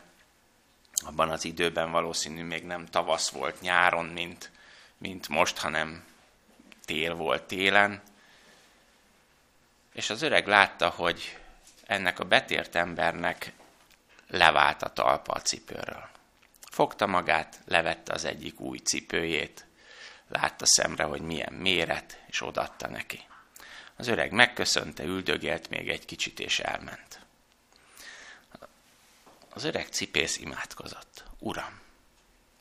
[1.04, 4.50] Abban az időben valószínű még nem tavasz volt nyáron, mint,
[4.98, 6.04] mint most, hanem
[6.84, 8.02] tél volt télen.
[9.92, 11.38] És az öreg látta, hogy
[11.86, 13.52] ennek a betért embernek
[14.28, 16.08] levált a talpa a cipőről.
[16.70, 19.66] Fogta magát, levette az egyik új cipőjét,
[20.28, 23.20] látta szemre, hogy milyen méret, és odatta neki.
[23.96, 27.20] Az öreg megköszönte, üldögélt még egy kicsit, és elment.
[29.48, 31.24] Az öreg cipész imádkozott.
[31.38, 31.80] Uram,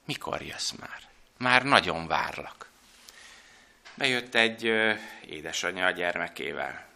[0.05, 1.01] mikor jössz már?
[1.38, 2.70] Már nagyon várlak.
[3.93, 4.93] Bejött egy ö,
[5.26, 6.89] édesanyja a gyermekével.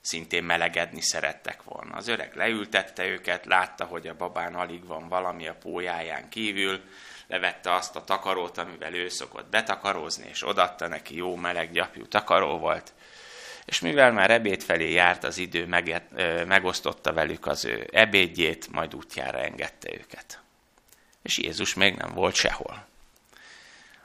[0.00, 1.96] Szintén melegedni szerettek volna.
[1.96, 6.80] Az öreg leültette őket, látta, hogy a babán alig van valami a pójáján kívül,
[7.26, 12.58] levette azt a takarót, amivel ő szokott betakarózni, és odatta neki jó meleg gyapjú takaró
[12.58, 12.92] volt,
[13.64, 15.66] És mivel már ebéd felé járt az idő,
[16.46, 20.40] megosztotta velük az ő ebédjét, majd útjára engedte őket.
[21.22, 22.86] És Jézus még nem volt sehol.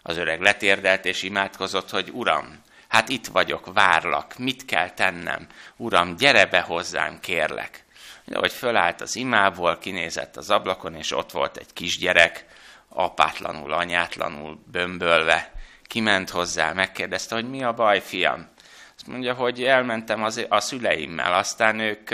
[0.02, 2.62] Az öreg letérdelt és imádkozott, hogy Uram,
[2.94, 5.48] hát itt vagyok, várlak, mit kell tennem?
[5.78, 7.86] Uram, gyere be hozzám, kérlek.
[8.26, 12.46] De hogy fölállt az imából, kinézett az ablakon, és ott volt egy kisgyerek,
[12.90, 15.52] apátlanul, anyátlanul bömbölve.
[15.84, 18.48] Kiment hozzá, megkérdezte, hogy mi a baj, fiam?
[18.96, 22.12] Azt mondja, hogy elmentem az, a szüleimmel, aztán ők,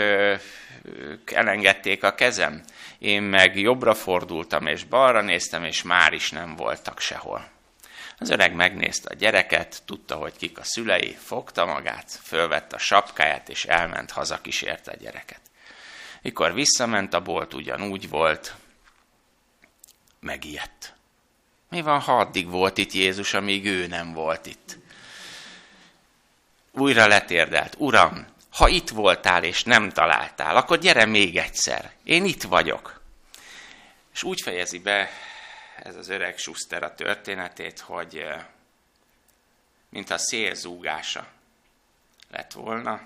[0.84, 2.63] ők elengedték a kezem.
[2.99, 7.59] Én meg jobbra fordultam, és balra néztem, és már is nem voltak sehol.
[8.20, 13.49] Az öreg megnézte a gyereket, tudta, hogy kik a szülei, fogta magát, fölvette a sapkáját,
[13.49, 15.41] és elment haza kísérte a gyereket.
[16.22, 18.55] Mikor visszament a bolt, ugyanúgy volt,
[20.20, 20.93] megijedt.
[21.70, 24.78] Mi van, ha addig volt itt Jézus, amíg ő nem volt itt?
[26.72, 32.43] Újra letérdelt, Uram, ha itt voltál és nem találtál, akkor gyere még egyszer, én itt
[32.43, 33.01] vagyok.
[34.13, 35.09] És úgy fejezi be
[35.84, 38.25] ez az öreg Schuster a történetét, hogy
[39.89, 41.27] mintha szél zúgása
[42.30, 43.01] lett volna,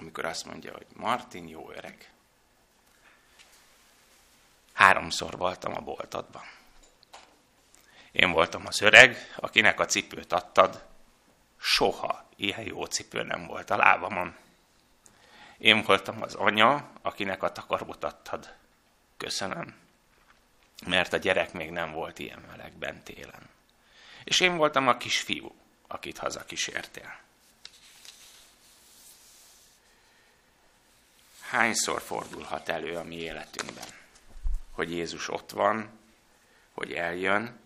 [0.00, 2.10] amikor azt mondja, hogy Martin jó öreg.
[4.72, 6.42] Háromszor voltam a boltodban.
[8.12, 10.84] Én voltam az öreg, akinek a cipőt adtad.
[11.56, 14.36] Soha ilyen jó cipő nem volt a lábamon.
[15.58, 18.54] Én voltam az anya, akinek a takarót adtad.
[19.16, 19.81] Köszönöm.
[20.86, 23.48] Mert a gyerek még nem volt ilyen melegben télen.
[24.24, 25.54] És én voltam a kisfiú,
[25.86, 27.20] akit hazakísértél.
[31.40, 34.00] Hányszor fordulhat elő a mi életünkben?
[34.72, 35.90] hogy Jézus ott van,
[36.72, 37.60] hogy eljön,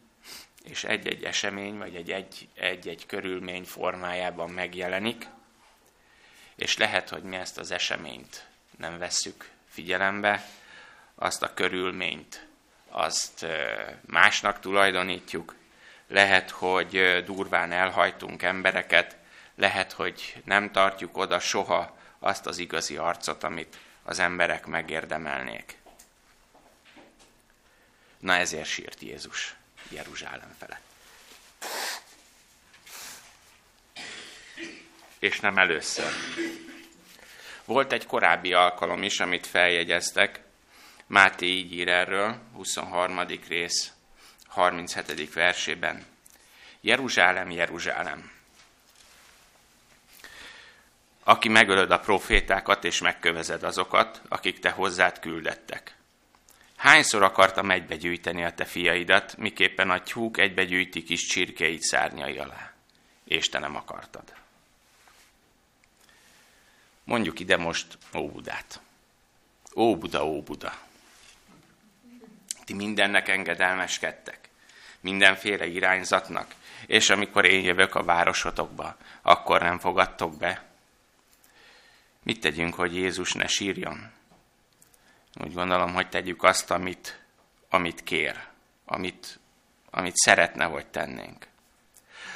[0.64, 2.12] és egy-egy esemény, vagy
[2.55, 5.27] egy-egy körülmény formájában megjelenik,
[6.55, 8.47] és lehet, hogy mi ezt az eseményt
[8.79, 10.45] nem vesszük figyelembe,
[11.14, 12.46] azt a körülményt,
[12.99, 13.47] azt
[14.07, 15.55] másnak tulajdonítjuk,
[16.09, 19.17] lehet, hogy durván elhajtunk embereket,
[19.55, 25.77] lehet, hogy nem tartjuk oda soha azt az igazi arcot, amit az emberek megérdemelnék.
[28.19, 29.55] Na ezért sírt Jézus
[29.89, 30.81] Jeruzsálem felett.
[35.19, 36.13] És nem először.
[37.65, 40.46] Volt egy korábbi alkalom is, amit feljegyeztek.
[41.07, 43.21] Máté így ír erről, 23.
[43.49, 43.93] rész,
[44.47, 45.33] 37.
[45.33, 46.05] versében.
[46.81, 48.31] Jeruzsálem, Jeruzsálem,
[51.25, 55.97] aki megölöd a profétákat és megkövezed azokat, akik te hozzád küldettek.
[56.77, 62.73] Hányszor akartam egybegyűjteni a te fiaidat, miképpen a tyúk egybegyűjti kis csirkeit szárnyai alá,
[63.25, 64.35] és te nem akartad.
[67.05, 68.81] Mondjuk ide most Óbudát.
[69.75, 70.86] Óbuda, Óbuda.
[72.67, 74.49] Ti mindennek engedelmeskedtek,
[75.01, 76.55] mindenféle irányzatnak,
[76.87, 80.64] és amikor én jövök a városotokba, akkor nem fogadtok be.
[82.23, 84.12] Mit tegyünk, hogy Jézus ne sírjon?
[85.45, 87.21] Úgy gondolom, hogy tegyük azt, amit,
[87.71, 88.39] amit kér,
[88.85, 89.39] amit,
[89.91, 91.47] amit szeretne, hogy tennénk.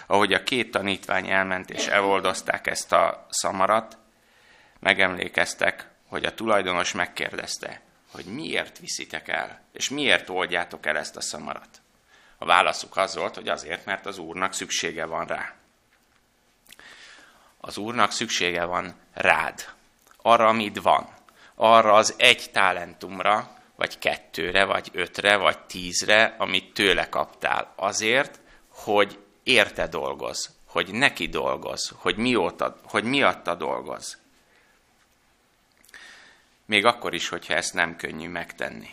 [0.06, 3.98] Ahogy a két tanítvány elment és eloldozták ezt a szamarat,
[4.78, 7.80] megemlékeztek, hogy a tulajdonos megkérdezte,
[8.10, 11.80] hogy miért viszitek el, és miért oldjátok el ezt a szamarat.
[12.38, 15.54] A válaszuk az volt, hogy azért, mert az Úrnak szüksége van rá.
[17.60, 19.68] Az Úrnak szüksége van rád,
[20.16, 21.18] arra, amit van
[21.62, 27.72] arra az egy talentumra, vagy kettőre, vagy ötre, vagy tízre, amit tőle kaptál.
[27.76, 34.18] Azért, hogy érte dolgoz, hogy neki dolgoz, hogy, mióta, hogy miatta dolgoz.
[36.70, 38.90] Még akkor is, hogyha ezt nem könnyű megtenni.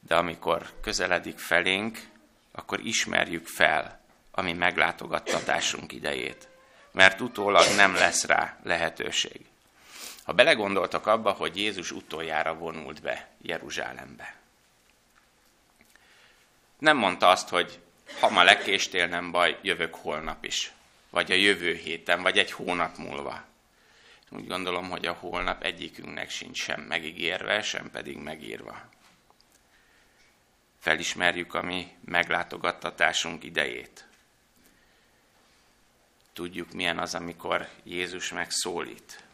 [0.00, 1.98] De amikor közeledik felénk,
[2.52, 4.00] akkor ismerjük fel
[4.30, 6.48] a mi meglátogattatásunk idejét,
[6.92, 9.40] mert utólag nem lesz rá lehetőség.
[10.24, 14.34] Ha belegondoltak abba, hogy Jézus utoljára vonult be Jeruzsálembe.
[16.78, 17.80] Nem mondta azt, hogy
[18.20, 20.72] ha ma lekéstél, nem baj, jövök holnap is.
[21.10, 23.46] Vagy a jövő héten, vagy egy hónap múlva.
[24.30, 28.88] Úgy gondolom, hogy a holnap egyikünknek sincs sem megígérve, sem pedig megírva.
[30.78, 34.06] Felismerjük a mi meglátogattatásunk idejét.
[36.32, 39.26] Tudjuk, milyen az, amikor Jézus megszólít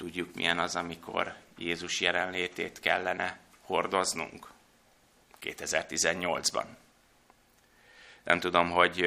[0.00, 4.50] Tudjuk, milyen az, amikor Jézus jelenlétét kellene hordoznunk
[5.42, 6.64] 2018-ban.
[8.22, 9.06] Nem tudom, hogy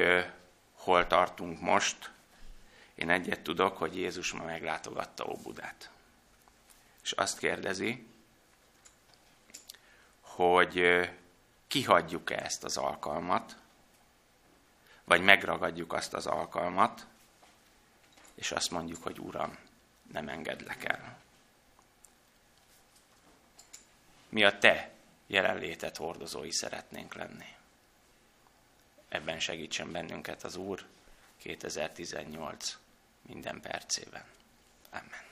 [0.72, 2.10] hol tartunk most
[2.94, 5.90] Én egyet tudok, hogy Jézus ma meglátogatta Óbudát.
[7.02, 8.06] És azt kérdezi,
[10.20, 11.00] hogy
[11.66, 13.56] kihagyjuk-e ezt az alkalmat,
[15.04, 17.06] vagy megragadjuk azt az alkalmat,
[18.34, 19.58] és azt mondjuk, hogy Uram,
[20.12, 21.18] nem engedlek el.
[24.28, 24.92] Mi a Te
[25.26, 27.54] jelenlétet hordozói szeretnénk lenni.
[29.08, 30.86] Ebben segítsen bennünket az Úr
[31.36, 32.78] 2018
[33.26, 34.24] minden percében.
[34.90, 35.22] Amen.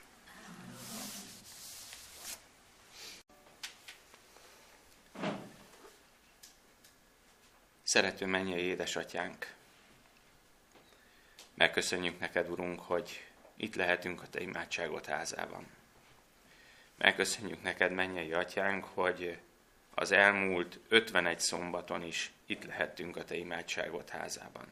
[7.83, 9.55] Szerető mennyei édesatyánk,
[11.55, 13.27] megköszönjük neked, Urunk, hogy
[13.57, 15.67] itt lehetünk a Te imádságot házában.
[16.97, 19.39] Megköszönjük neked, mennyei atyánk, hogy
[19.95, 24.67] az elmúlt 51 szombaton is itt lehettünk a Te imádságot házában.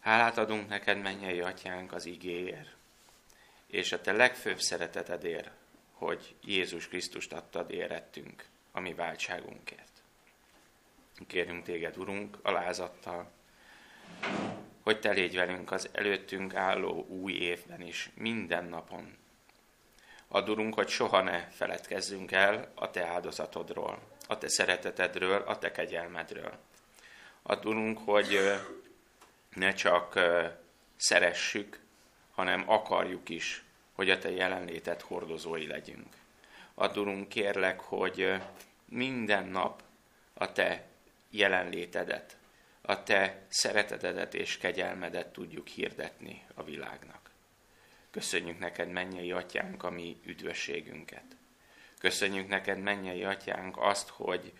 [0.00, 2.74] Hálát adunk neked, mennyei atyánk, az igéért,
[3.66, 5.50] és a Te legfőbb szeretetedért,
[5.92, 10.02] hogy Jézus Krisztust adtad érettünk a mi váltságunkért.
[11.26, 13.30] Kérünk téged, Urunk, alázattal,
[14.82, 19.16] hogy te légy velünk az előttünk álló új évben is, minden napon.
[20.28, 26.58] Adurunk, hogy soha ne feledkezzünk el a te áldozatodról, a te szeretetedről, a te kegyelmedről.
[27.42, 28.38] Adurunk, hogy
[29.54, 30.20] ne csak
[30.96, 31.80] szeressük,
[32.30, 36.16] hanem akarjuk is, hogy a te jelenlétet hordozói legyünk.
[36.74, 38.34] Adurunk, kérlek, hogy
[38.84, 39.82] minden nap
[40.34, 40.86] a te
[41.30, 42.36] jelenlétedet,
[42.82, 47.30] a te szeretetedet és kegyelmedet tudjuk hirdetni a világnak.
[48.10, 51.24] Köszönjük neked, mennyei atyánk, a mi üdvösségünket.
[51.98, 54.52] Köszönjük neked, mennyei atyánk, azt, hogy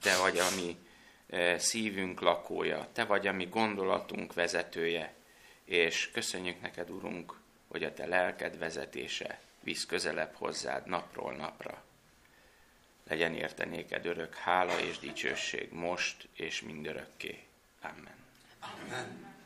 [0.00, 0.76] te vagy a mi
[1.56, 5.14] szívünk lakója, te vagy a mi gondolatunk vezetője,
[5.64, 11.82] és köszönjük neked, Urunk, hogy a te lelked vezetése visz közelebb hozzád napról napra.
[13.08, 17.44] Legyen érte néked örök hála és dicsőség most és mindörökké.
[17.80, 18.16] Amen.
[18.60, 19.36] Amen.